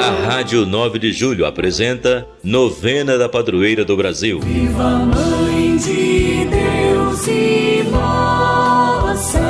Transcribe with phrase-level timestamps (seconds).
[0.00, 4.40] A Rádio 9 de Julho apresenta Novena da Padroeira do Brasil.
[4.40, 9.40] Viva Mãe de Deus e moça,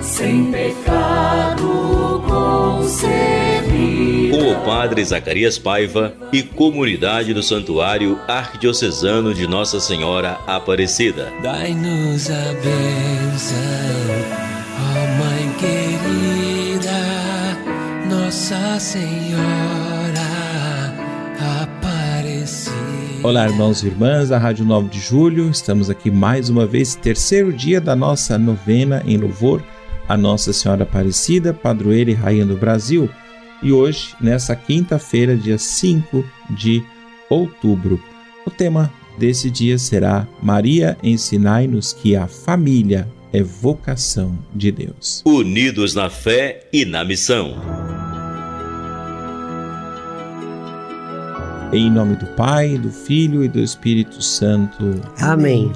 [0.00, 4.36] sem pecado concebida.
[4.36, 11.32] Com o Padre Zacarias Paiva e comunidade do Santuário Arquidiocesano de Nossa Senhora Aparecida.
[11.42, 14.03] Dai-nos a bênção,
[18.74, 20.34] Nossa Senhora.
[23.22, 25.48] Olá, irmãos e irmãs da Rádio 9 de Julho.
[25.48, 29.62] Estamos aqui mais uma vez, terceiro dia da nossa novena em louvor
[30.08, 33.08] a Nossa Senhora Aparecida, padroeira e rainha do Brasil.
[33.62, 36.82] E hoje, nessa quinta-feira, dia 5 de
[37.30, 38.02] outubro,
[38.44, 45.22] o tema desse dia será Maria, ensinai-nos que a família é vocação de Deus.
[45.24, 47.93] Unidos na fé e na missão.
[51.74, 54.94] Em nome do Pai, do Filho e do Espírito Santo.
[55.18, 55.72] Amém.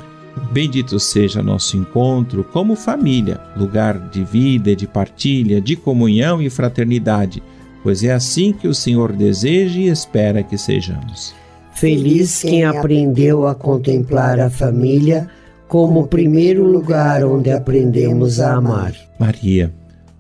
[0.53, 7.43] Bendito seja nosso encontro como família, lugar de vida, de partilha, de comunhão e fraternidade,
[7.83, 11.35] pois é assim que o Senhor deseja e espera que sejamos.
[11.75, 15.29] Feliz quem aprendeu a contemplar a família
[15.67, 18.95] como o primeiro lugar onde aprendemos a amar.
[19.19, 19.75] Maria,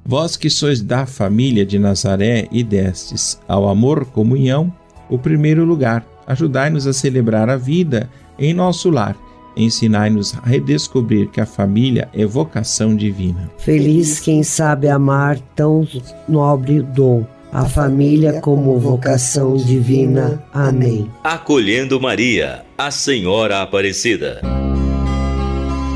[0.05, 4.73] vós que sois da família de Nazaré e destes ao amor comunhão,
[5.09, 6.05] o primeiro lugar.
[6.27, 9.17] Ajudai-nos a celebrar a vida em nosso lar.
[9.57, 13.51] Ensinai-nos a redescobrir que a família é vocação divina.
[13.59, 15.87] Feliz quem sabe amar tão
[16.29, 17.27] nobre dom.
[17.51, 20.45] A família como vocação divina.
[20.53, 21.11] Amém.
[21.25, 24.43] Acolhendo Maria, a Senhora Aparecida.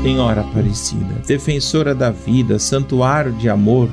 [0.01, 3.87] Senhora Aparecida, defensora da vida, santuário de amor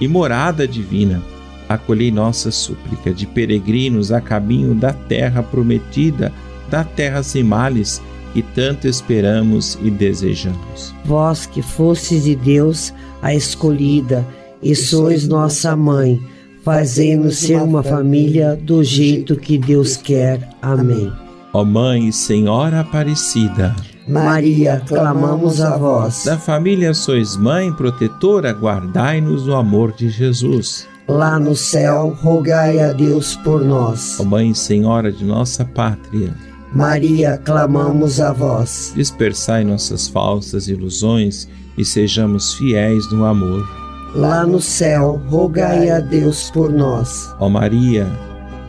[0.00, 1.22] e morada divina
[1.68, 6.32] acolhei nossa súplica de peregrinos a caminho da terra prometida,
[6.70, 8.00] da terra sem males,
[8.32, 10.94] que tanto esperamos e desejamos.
[11.04, 14.26] Vós que fostes de Deus a escolhida
[14.62, 16.20] e sois nossa mãe,
[16.62, 20.48] fazendo-nos ser uma família do jeito que Deus quer.
[20.60, 21.12] Amém.
[21.52, 23.74] Ó Mãe Senhora Aparecida,
[24.06, 26.24] Maria, clamamos a vós.
[26.24, 32.92] Da família sois mãe protetora, guardai-nos no amor de Jesus lá no céu, rogai a
[32.92, 34.18] Deus por nós.
[34.20, 36.34] Ó Mãe Senhora de nossa pátria,
[36.72, 38.92] Maria, clamamos a vós.
[38.94, 43.66] Dispersai nossas falsas ilusões e sejamos fiéis no amor.
[44.14, 47.34] Lá no céu, rogai a Deus por nós.
[47.38, 48.06] Ó Maria,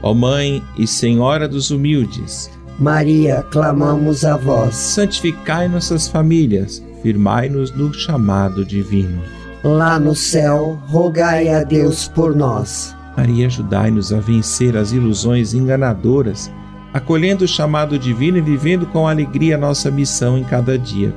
[0.02, 2.50] ó Mãe e Senhora dos humildes,
[2.80, 4.76] Maria, clamamos a vós.
[4.76, 12.96] Santificai nossas famílias, firmai-nos no chamado divino lá no céu, rogai a Deus por nós.
[13.16, 16.52] Maria, ajudai-nos a vencer as ilusões enganadoras,
[16.94, 21.14] acolhendo o chamado divino e vivendo com alegria nossa missão em cada dia.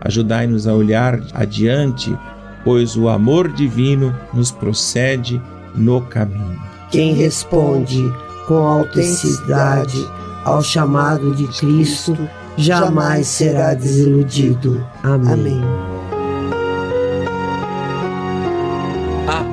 [0.00, 2.16] Ajudai-nos a olhar adiante,
[2.64, 5.40] pois o amor divino nos procede
[5.74, 6.60] no caminho.
[6.90, 8.02] Quem responde
[8.46, 10.06] com autenticidade
[10.44, 12.16] ao chamado de Cristo
[12.56, 14.84] jamais será desiludido.
[15.02, 15.32] Amém.
[15.32, 16.03] Amém.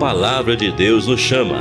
[0.01, 1.57] Palavra de Deus nos chama.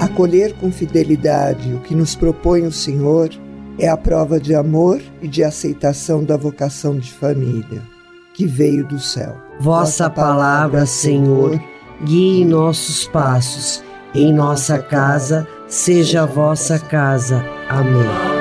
[0.00, 3.30] Acolher com fidelidade o que nos propõe o Senhor
[3.78, 7.80] é a prova de amor e de aceitação da vocação de família
[8.34, 9.36] que veio do céu.
[9.60, 11.62] Vossa palavra, Senhor,
[12.02, 13.84] guie nossos passos.
[14.12, 17.44] Em nossa casa, seja a vossa casa.
[17.68, 18.35] Amém.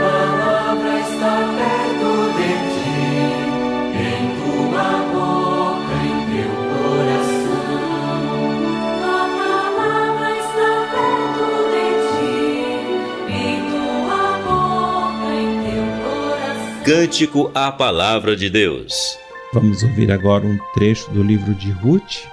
[16.86, 19.18] Cântico à Palavra de Deus.
[19.52, 22.28] Vamos ouvir agora um trecho do livro de Ruth,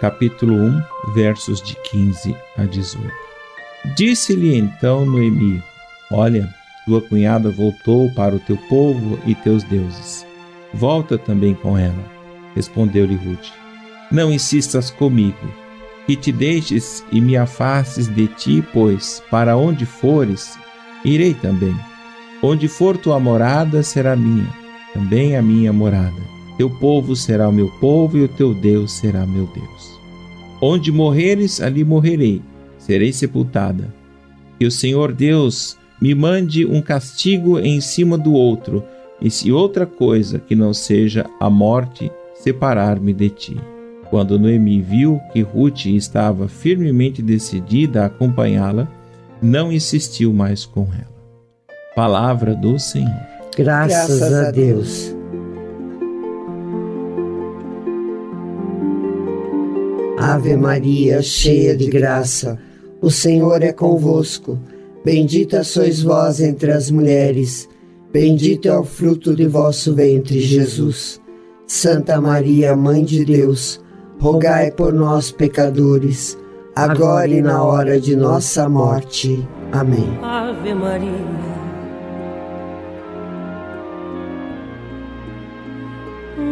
[0.00, 3.12] capítulo 1, versos de 15 a 18.
[3.96, 5.60] Disse-lhe então Noemi:
[6.12, 6.48] Olha,
[6.86, 10.24] tua cunhada voltou para o teu povo e teus deuses.
[10.72, 12.04] Volta também com ela.
[12.54, 13.48] Respondeu-lhe Ruth:
[14.08, 15.52] Não insistas comigo,
[16.06, 20.56] que te deixes e me afastes de ti, pois para onde fores,
[21.04, 21.74] irei também.
[22.42, 24.48] Onde for tua morada, será minha,
[24.94, 26.22] também a minha morada.
[26.56, 30.00] Teu povo será o meu povo e o teu Deus será meu Deus.
[30.60, 32.40] Onde morreres, ali morrerei,
[32.78, 33.92] serei sepultada.
[34.58, 38.82] Que o Senhor Deus me mande um castigo em cima do outro,
[39.20, 43.56] e se outra coisa que não seja a morte separar-me de ti.
[44.08, 48.88] Quando Noemi viu que Ruth estava firmemente decidida a acompanhá-la,
[49.42, 51.19] não insistiu mais com ela.
[52.00, 53.12] Palavra do Senhor.
[53.54, 55.14] Graças, Graças a Deus.
[60.18, 62.58] Ave Maria, cheia de graça,
[63.02, 64.58] o Senhor é convosco.
[65.04, 67.68] Bendita sois vós entre as mulheres,
[68.10, 71.20] bendito é o fruto de vosso ventre, Jesus.
[71.66, 73.78] Santa Maria, Mãe de Deus,
[74.18, 76.38] rogai por nós, pecadores,
[76.74, 79.46] agora e na hora de nossa morte.
[79.70, 80.18] Amém.
[80.22, 81.59] Ave Maria.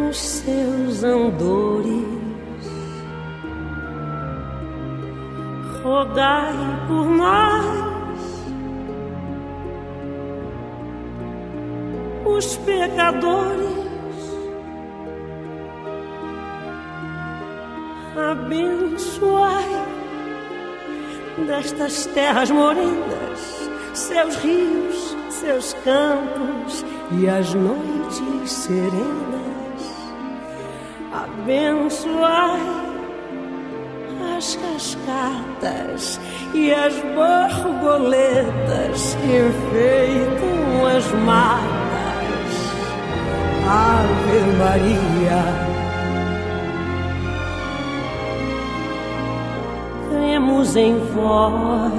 [0.09, 2.03] Nos seus andores,
[5.83, 6.55] rogai
[6.87, 8.43] por nós.
[12.25, 13.69] Os pecadores
[18.31, 19.63] abençoai
[21.45, 29.38] destas terras morenas, seus rios, seus campos e as noites serenas.
[31.37, 32.59] Abençoai
[34.37, 36.19] as cascatas
[36.53, 41.69] e as borboletas que enfeitam as matas.
[43.67, 45.43] Ave Maria
[50.09, 51.93] cremos em vós.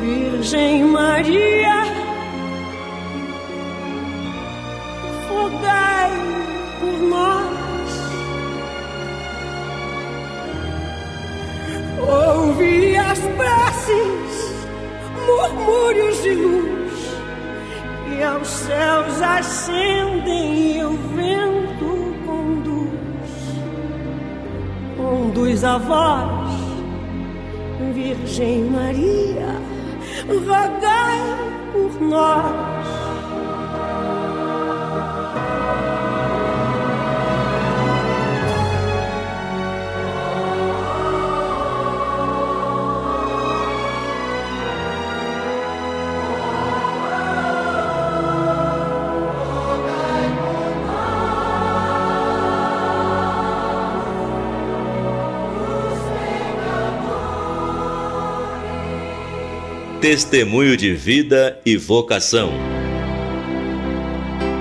[0.00, 2.03] Virgem Maria,
[6.84, 7.44] por nós.
[12.06, 14.66] Ouvi as preces,
[15.26, 17.16] murmúrios de luz,
[18.12, 22.14] e aos céus ascendem e o vento
[24.96, 26.50] conduz a vós,
[27.94, 29.56] Virgem Maria,
[30.28, 31.18] rogai
[31.72, 32.63] por nós.
[60.04, 62.50] Testemunho de vida e vocação.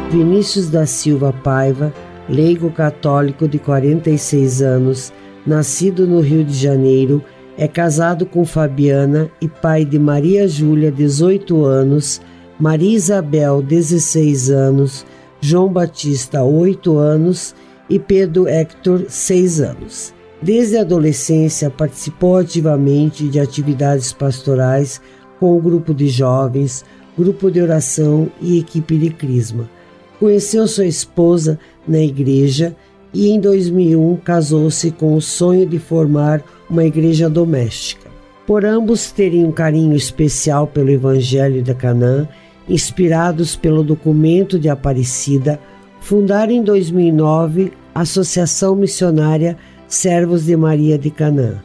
[0.10, 1.94] Vinícius da Silva Paiva,
[2.30, 5.12] leigo católico de 46 anos,
[5.46, 7.22] nascido no Rio de Janeiro,
[7.58, 12.22] é casado com Fabiana e pai de Maria Júlia, 18 anos,
[12.58, 15.06] Maria Isabel, 16 anos,
[15.42, 17.54] João Batista, 8 anos
[17.90, 20.14] e Pedro Hector, 6 anos.
[20.42, 25.02] Desde a adolescência participou ativamente de atividades pastorais
[25.44, 26.86] com o grupo de jovens,
[27.18, 29.70] grupo de oração e equipe de Crisma.
[30.18, 32.74] Conheceu sua esposa na igreja
[33.14, 38.10] e em 2001 casou-se com o sonho de formar uma igreja doméstica.
[38.48, 42.26] Por ambos terem um carinho especial pelo Evangelho da Canaã,
[42.70, 45.60] inspirados pelo documento de Aparecida,
[46.00, 49.58] fundaram em 2009 a Associação Missionária
[49.90, 51.62] Servos de Maria de Canaã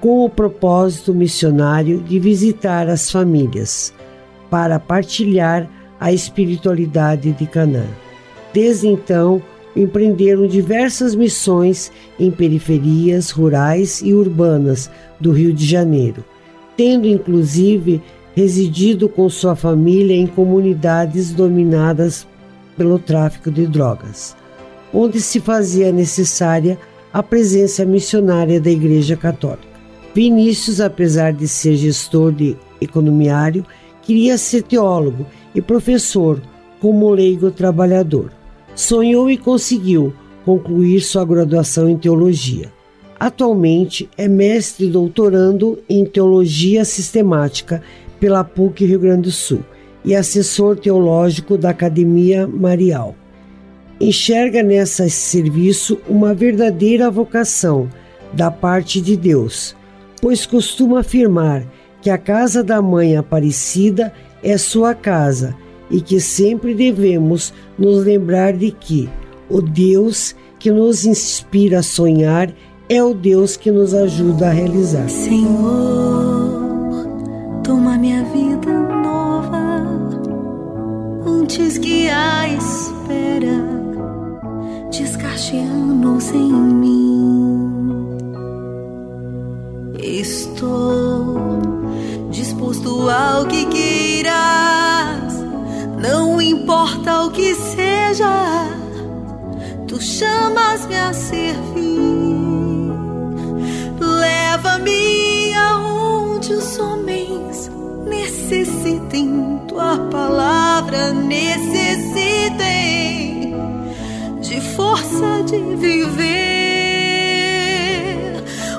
[0.00, 3.92] com o propósito missionário de visitar as famílias
[4.50, 5.68] para partilhar
[6.00, 7.86] a espiritualidade de Canaã.
[8.52, 9.42] Desde então,
[9.74, 14.90] empreenderam diversas missões em periferias rurais e urbanas
[15.20, 16.24] do Rio de Janeiro,
[16.76, 18.02] tendo inclusive
[18.34, 22.26] residido com sua família em comunidades dominadas
[22.76, 24.36] pelo tráfico de drogas,
[24.94, 26.78] onde se fazia necessária
[27.12, 29.67] a presença missionária da Igreja Católica.
[30.18, 33.64] Vinícius, apesar de ser gestor de economiário,
[34.02, 36.42] queria ser teólogo e professor
[36.80, 38.32] como leigo trabalhador.
[38.74, 40.12] Sonhou e conseguiu
[40.44, 42.72] concluir sua graduação em teologia.
[43.20, 47.80] Atualmente é mestre doutorando em teologia sistemática
[48.18, 49.60] pela PUC Rio Grande do Sul
[50.04, 53.14] e assessor teológico da Academia Marial.
[54.00, 57.88] Enxerga nesse serviço uma verdadeira vocação
[58.32, 59.77] da parte de Deus
[60.20, 61.64] pois costuma afirmar
[62.00, 65.54] que a casa da mãe Aparecida é sua casa
[65.90, 69.08] e que sempre devemos nos lembrar de que
[69.48, 72.52] o Deus que nos inspira a sonhar
[72.88, 75.08] é o Deus que nos ajuda a realizar.
[75.08, 77.06] Senhor,
[77.64, 79.86] toma minha vida nova
[81.26, 83.78] antes que a espera
[85.48, 87.07] sete anos em mim.
[90.08, 91.60] Estou
[92.30, 95.34] disposto ao que queiras,
[96.00, 98.70] não importa o que seja,
[99.86, 102.90] tu chamas-me a servir.
[104.00, 107.70] Leva-me aonde os homens
[108.06, 111.68] necessitem tua palavra, necessitem
[114.40, 116.48] de força de viver.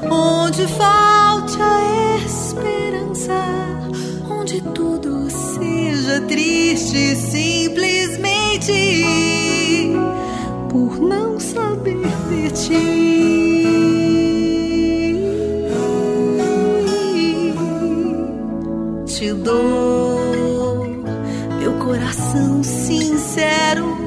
[0.09, 1.08] Onde falte
[4.79, 8.71] tudo seja triste, simplesmente
[10.69, 13.09] por não saber de ti.
[19.05, 20.88] te dou
[21.59, 23.98] meu coração sincero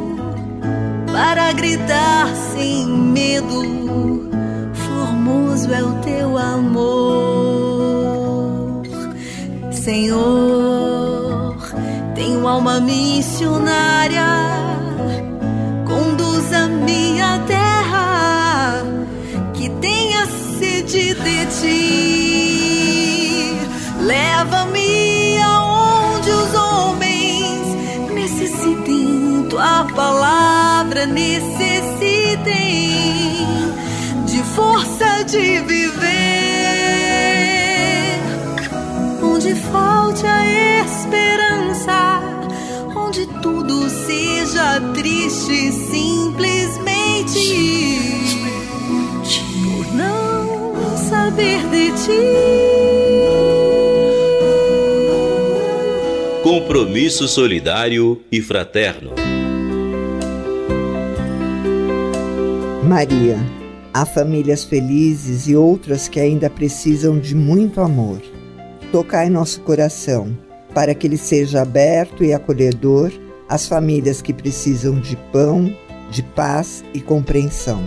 [1.12, 4.30] para gritar sem medo.
[4.72, 7.42] Formoso é o teu amor,
[9.70, 10.51] Senhor.
[12.52, 14.26] Alma missionária,
[15.86, 18.82] conduz-me à terra
[19.54, 21.96] que tenha sede de ti.
[24.00, 27.68] Leva-me aonde os homens
[28.12, 31.56] necessitem tua palavra, necessitem
[34.26, 36.02] de força de viver.
[39.22, 40.44] Onde falte a
[40.84, 41.61] esperança,
[44.12, 47.42] seja triste, simplesmente
[49.64, 52.20] por não saber de ti.
[56.42, 59.12] Compromisso solidário e fraterno.
[62.82, 63.38] Maria,
[63.94, 68.20] há famílias felizes e outras que ainda precisam de muito amor.
[68.90, 70.36] Tocai nosso coração,
[70.74, 73.10] para que ele seja aberto e acolhedor
[73.52, 75.70] às famílias que precisam de pão,
[76.10, 77.82] de paz e compreensão.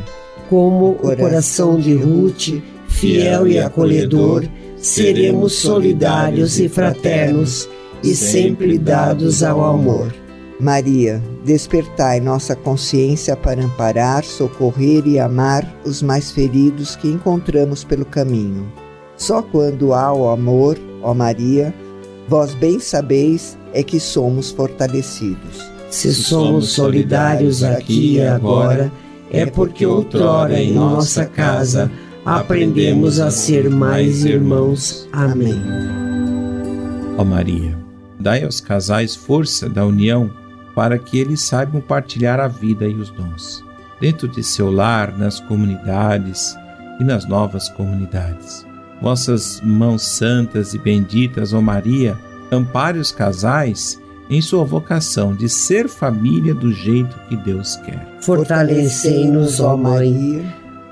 [0.47, 4.45] Como o coração de Ruth, fiel e acolhedor,
[4.77, 7.67] seremos solidários e fraternos
[8.03, 10.13] e sempre dados ao amor.
[10.59, 18.05] Maria, despertai nossa consciência para amparar, socorrer e amar os mais feridos que encontramos pelo
[18.05, 18.71] caminho.
[19.17, 21.73] Só quando há o amor, ó Maria,
[22.27, 25.69] vós bem sabeis é que somos fortalecidos.
[25.89, 28.91] Se somos solidários aqui e agora,
[29.29, 31.91] é porque outrora em nossa casa
[32.25, 35.07] aprendemos a ser mais irmãos.
[35.11, 35.61] Amém.
[37.17, 37.77] Ó Maria,
[38.17, 40.31] dai aos casais força da união
[40.73, 43.63] para que eles saibam partilhar a vida e os dons.
[43.99, 46.55] Dentro de seu lar, nas comunidades
[46.99, 48.65] e nas novas comunidades.
[49.01, 52.17] Vossas mãos santas e benditas, ó Maria,
[52.51, 53.99] ampare os casais
[54.29, 58.07] em sua vocação de ser família do jeito que Deus quer.
[58.21, 60.45] Fortalecei-nos, ó Mãe,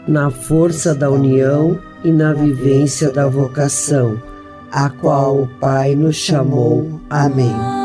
[0.08, 4.22] na força da união e na vivência da vocação,
[4.72, 7.00] a qual o Pai nos chamou.
[7.10, 7.83] Amém.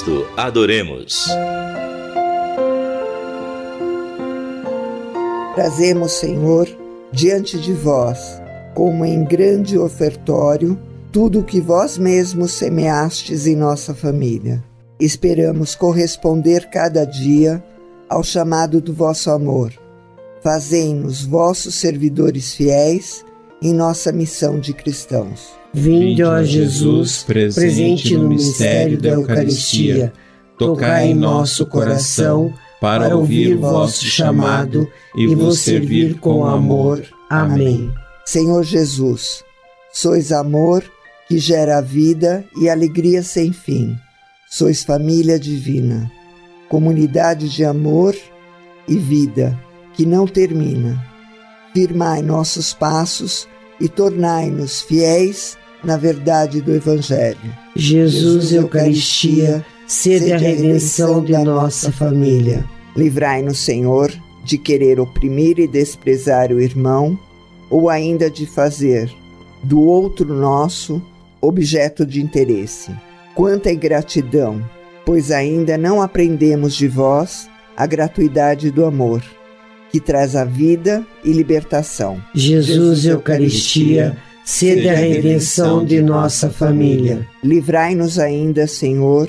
[0.00, 1.26] Cristo, adoremos.
[5.54, 6.68] Trazemos, Senhor,
[7.12, 8.40] diante de vós,
[8.74, 10.78] como em grande ofertório,
[11.12, 14.62] tudo o que vós mesmos semeastes em nossa família.
[14.98, 17.62] Esperamos corresponder cada dia
[18.08, 19.72] ao chamado do vosso amor.
[20.42, 23.24] Fazei-nos vossos servidores fiéis
[23.62, 25.48] em nossa missão de cristãos.
[25.72, 30.12] Vinde, ó Jesus, presente no mistério da Eucaristia,
[30.58, 37.02] tocai em nosso coração para ouvir vosso chamado e vos servir com amor.
[37.28, 37.92] Amém.
[38.24, 39.44] Senhor Jesus,
[39.92, 40.82] sois amor
[41.28, 43.96] que gera vida e alegria sem fim.
[44.48, 46.10] Sois família divina,
[46.68, 48.16] comunidade de amor
[48.88, 49.56] e vida
[49.94, 51.09] que não termina.
[51.72, 53.48] Firmai nossos passos
[53.80, 57.38] e tornai-nos fiéis na verdade do Evangelho.
[57.74, 62.64] Jesus, Eucaristia, sede a redenção de nossa família.
[62.96, 64.12] Livrai-nos, Senhor,
[64.44, 67.18] de querer oprimir e desprezar o irmão,
[67.70, 69.10] ou ainda de fazer
[69.62, 71.00] do outro nosso
[71.40, 72.90] objeto de interesse.
[73.34, 74.62] Quanta ingratidão,
[75.06, 79.22] pois ainda não aprendemos de vós a gratuidade do amor,
[79.90, 82.22] que traz a vida e libertação.
[82.34, 87.26] Jesus, Eucaristia, sede a redenção de nossa família.
[87.42, 89.28] Livrai-nos ainda, Senhor,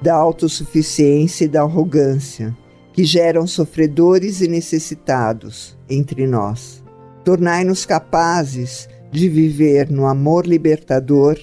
[0.00, 2.56] da autossuficiência e da arrogância,
[2.92, 6.82] que geram sofredores e necessitados entre nós.
[7.24, 11.38] Tornai-nos capazes de viver no amor libertador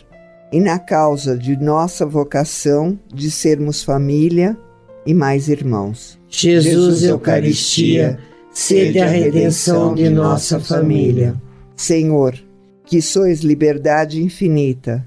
[0.51, 4.57] e na causa de nossa vocação de sermos família
[5.05, 6.19] e mais irmãos.
[6.27, 8.19] Jesus, Eucaristia,
[8.51, 11.35] sede a redenção de nossa família.
[11.75, 12.35] Senhor,
[12.85, 15.05] que sois liberdade infinita,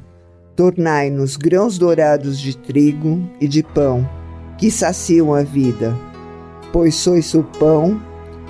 [0.55, 4.09] tornai-nos grãos dourados de trigo e de pão
[4.57, 5.97] que saciam a vida,
[6.73, 8.01] pois sois o pão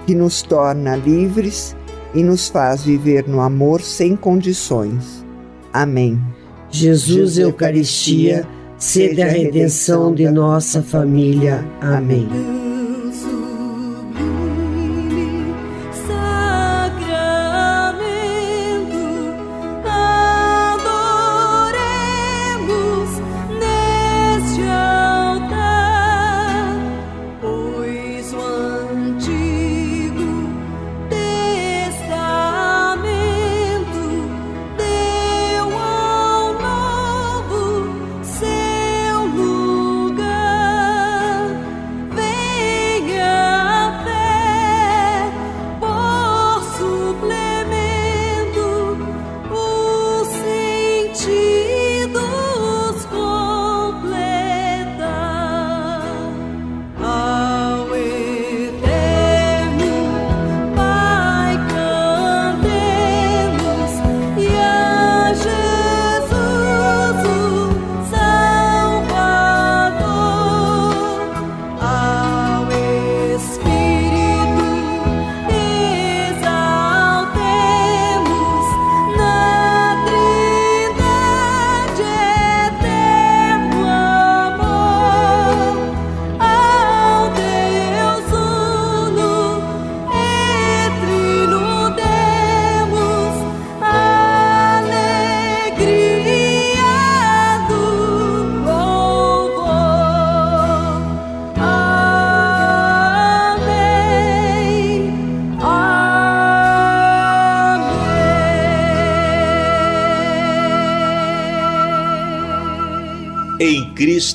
[0.06, 1.74] que nos torna livres
[2.14, 5.24] e nos faz viver no amor sem condições.
[5.72, 6.20] Amém.
[6.70, 11.64] Jesus, Eucaristia, sede a redenção de nossa família.
[11.80, 12.71] Amém.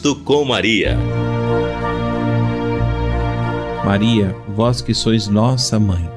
[0.08, 0.98] Cristo com Maria.
[3.84, 6.10] Maria, vós que sois nossa mãe,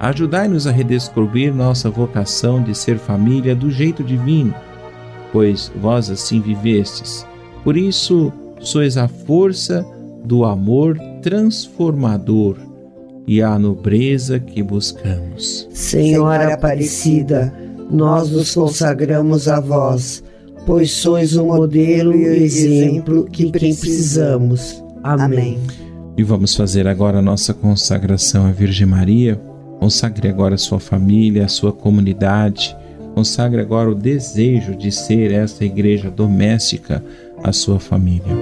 [0.00, 4.52] ajudai-nos a redescobrir nossa vocação de ser família do jeito divino,
[5.32, 7.24] pois vós assim vivestes.
[7.62, 9.86] Por isso, sois a força
[10.24, 12.56] do amor transformador
[13.28, 15.68] e a nobreza que buscamos.
[15.72, 17.54] Senhora Aparecida,
[17.88, 20.22] nós nos consagramos a vós,
[20.66, 24.82] pois sois o modelo e o exemplo que quem precisamos.
[25.02, 25.58] Amém.
[26.16, 29.40] E vamos fazer agora a nossa consagração à Virgem Maria.
[29.78, 32.76] Consagre agora a sua família, a sua comunidade.
[33.14, 37.02] Consagre agora o desejo de ser esta igreja doméstica
[37.42, 38.36] à sua família.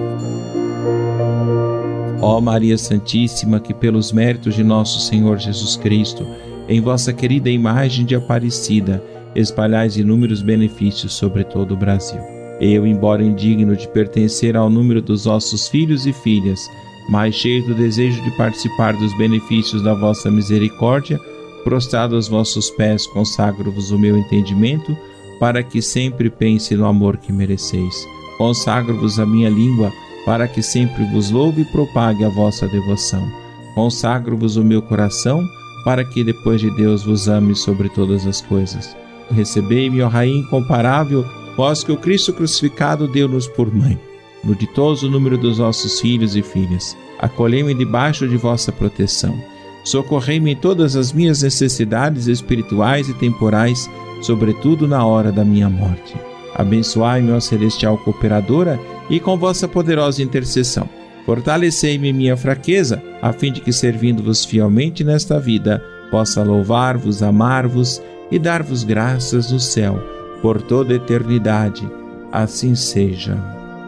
[2.20, 6.26] Ó Maria Santíssima, que pelos méritos de nosso Senhor Jesus Cristo,
[6.68, 9.02] em vossa querida imagem de Aparecida,
[9.34, 12.20] espalhais inúmeros benefícios sobre todo o Brasil.
[12.60, 16.60] Eu, embora indigno de pertencer ao número dos vossos filhos e filhas,
[17.08, 21.18] mas cheio do desejo de participar dos benefícios da vossa misericórdia,
[21.64, 24.96] prostrado aos vossos pés, consagro-vos o meu entendimento,
[25.38, 27.94] para que sempre pense no amor que mereceis.
[28.36, 29.92] Consagro-vos a minha língua,
[30.24, 33.26] para que sempre vos louve e propague a vossa devoção.
[33.74, 35.42] Consagro-vos o meu coração,
[35.84, 38.96] para que depois de Deus vos ame sobre todas as coisas.
[39.30, 41.24] Recebei-me, ó Rainha incomparável,
[41.56, 43.98] vós que o Cristo crucificado deu-nos por mãe
[44.42, 46.96] no ditoso número dos vossos filhos e filhas.
[47.18, 49.38] Acolhei-me debaixo de vossa proteção.
[49.84, 53.88] Socorrei-me em todas as minhas necessidades espirituais e temporais,
[54.22, 56.14] sobretudo na hora da minha morte.
[56.54, 60.88] Abençoai-me, ó celestial cooperadora, e com vossa poderosa intercessão.
[61.24, 68.38] Fortalecei-me minha fraqueza, a fim de que, servindo-vos fielmente nesta vida, possa louvar-vos, amar-vos e
[68.38, 69.98] dar-vos graças no céu,
[70.42, 71.88] por toda eternidade.
[72.30, 73.36] Assim seja.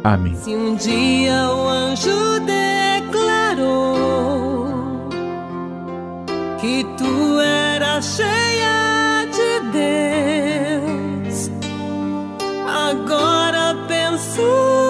[0.02, 0.34] Amém.
[0.34, 3.60] Se um dia o anjo declarou
[6.58, 9.60] que tu eras cheia de
[11.28, 11.50] Deus,
[12.66, 14.89] agora penso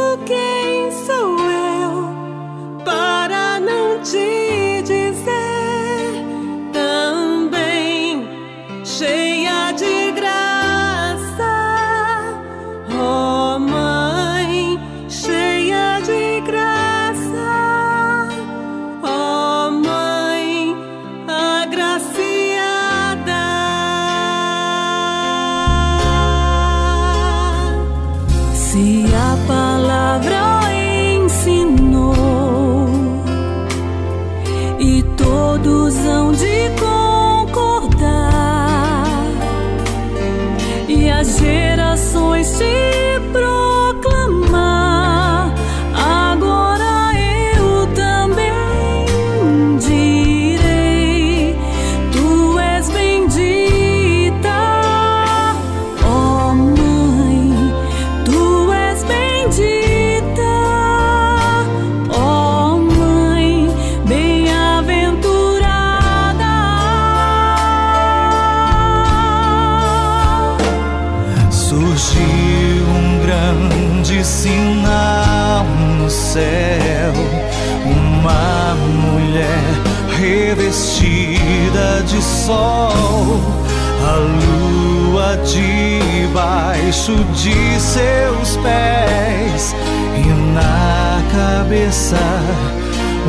[86.90, 89.72] debaixo de seus pés
[90.18, 92.16] e na cabeça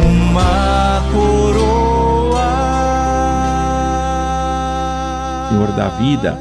[0.04, 2.42] uma coroa.
[5.48, 6.40] Senhor da vida,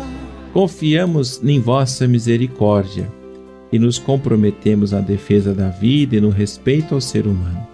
[0.55, 3.07] confiamos em vossa misericórdia
[3.71, 7.67] e nos comprometemos na defesa da vida e no respeito ao ser humano.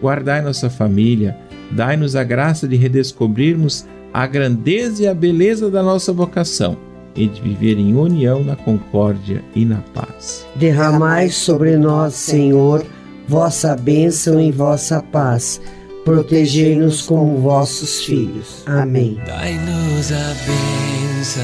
[0.00, 1.36] Guardai nossa família,
[1.70, 7.40] dai-nos a graça de redescobrirmos a grandeza e a beleza da nossa vocação e de
[7.40, 10.46] viver em união na concórdia e na paz.
[10.56, 12.84] Derramai sobre nós, Senhor,
[13.28, 15.60] vossa bênção e vossa paz.
[16.04, 18.62] Protegei-nos como vossos filhos.
[18.66, 19.18] Amém.
[19.26, 21.42] Dai-nos a bênção,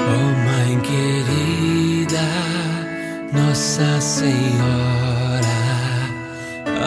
[0.00, 2.20] oh Mãe querida,
[3.32, 5.40] Nossa Senhora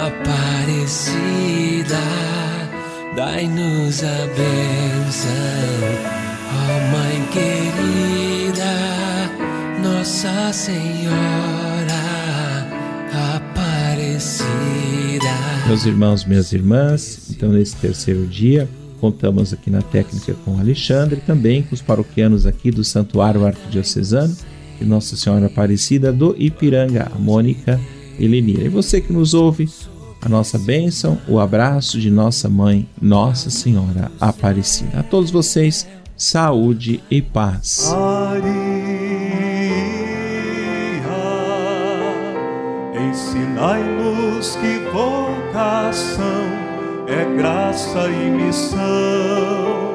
[0.08, 2.00] Aparecida.
[3.16, 5.30] Dai-nos a bênção,
[6.92, 8.64] Mãe querida,
[9.82, 11.14] Nossa Senhora
[13.36, 14.44] Aparecida.
[15.68, 18.70] Meus irmãos, minhas irmãs, então nesse terceiro dia,
[19.02, 24.36] contamos aqui na técnica com Alexandre, também com os paroquianos aqui do Santuário Arquidiocesano
[24.80, 27.80] de Nossa Senhora Aparecida do Ipiranga, a Mônica
[28.18, 28.64] e Lenira.
[28.64, 29.68] E você que nos ouve,
[30.22, 35.00] a nossa bênção, o abraço de nossa mãe, Nossa Senhora Aparecida.
[35.00, 37.92] A todos vocês, saúde e paz.
[37.92, 38.54] Maria,
[43.10, 46.64] ensinai-nos que vocação
[47.08, 49.94] é graça e missão.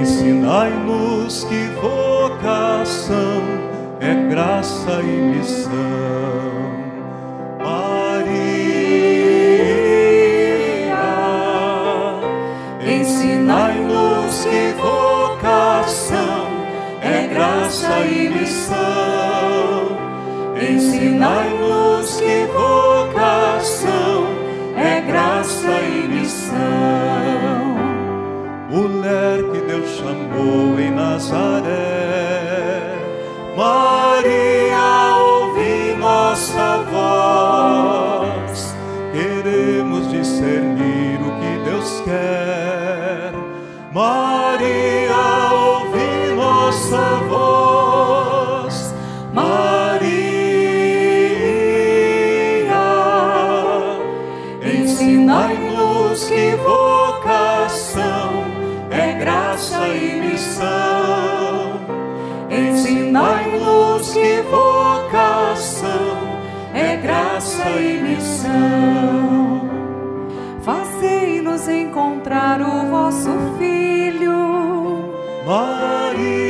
[0.00, 3.42] Ensinai-nos que vocação
[4.00, 6.75] é graça e missão.
[67.80, 69.70] E missão.
[70.62, 74.32] Fazei-nos encontrar o vosso Filho.
[75.46, 76.45] Maria,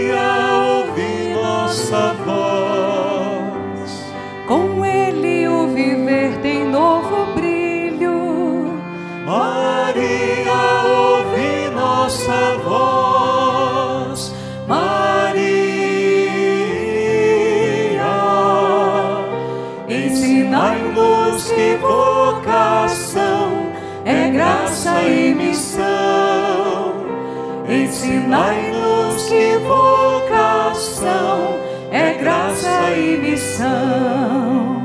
[28.27, 31.61] Ensinai-nos que vocação
[31.93, 34.83] é graça e missão.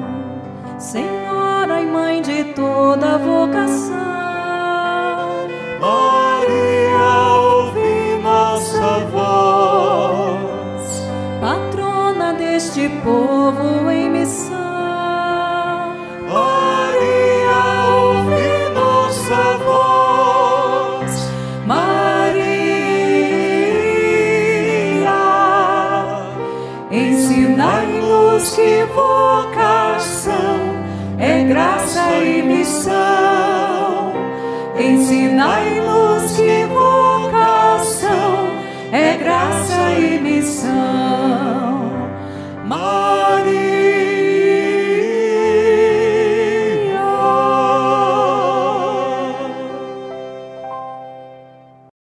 [0.77, 3.97] Senhora e Mãe de toda vocação.
[5.79, 11.01] Maria, ouvi nossa voz.
[11.41, 13.40] Patrona deste povo